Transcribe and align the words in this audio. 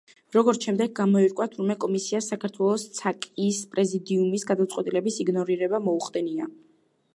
როგორც 0.35 0.63
შემდეგ 0.67 0.93
გამოირკვა, 0.99 1.45
თურმე 1.55 1.75
კომისიას 1.83 2.29
საქართველოს 2.33 2.87
ცაკ-ის 3.01 3.61
პრეზიდიუმის 3.75 4.49
გადაწყვეტილების 4.53 5.23
იგნორირება 5.27 5.85
მოუხდენია. 5.91 6.53